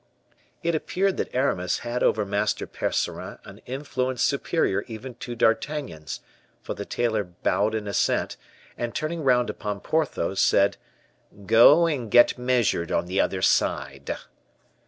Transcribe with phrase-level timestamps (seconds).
[0.63, 6.21] It appeared that Aramis had over Master Percerin an influence superior even to D'Artagnan's,
[6.59, 8.35] for the tailor bowed in assent,
[8.79, 10.77] and turning round upon Porthos, said,
[11.45, 14.17] "Go and get measured on the other side."